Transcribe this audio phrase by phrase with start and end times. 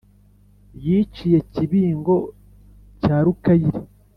[0.83, 2.15] Yiciye Kibingo
[3.01, 3.81] cya Rukayire